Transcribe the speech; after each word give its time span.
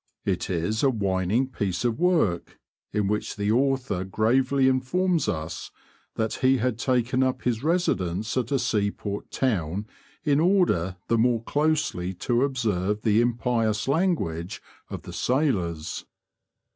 It 0.25 0.49
is 0.49 0.81
a 0.81 0.89
whining 0.89 1.47
piece 1.47 1.85
of 1.85 1.99
work, 1.99 2.57
in 2.91 3.07
which 3.07 3.35
the 3.35 3.51
author 3.51 4.03
gravely 4.03 4.67
informs 4.67 5.29
us 5.29 5.69
that 6.15 6.33
he 6.41 6.57
had 6.57 6.79
taken 6.79 7.21
up 7.21 7.43
his 7.43 7.61
residence 7.63 8.35
at 8.35 8.51
a 8.51 8.57
seaport 8.57 9.29
town 9.29 9.85
in 10.23 10.39
order 10.39 10.97
the 11.07 11.19
more 11.19 11.43
closely 11.43 12.15
to 12.15 12.43
observe 12.43 13.03
the 13.03 13.21
impious 13.21 13.87
language 13.87 14.59
of 14.89 15.03
the 15.03 15.13
sailors. 15.13 16.03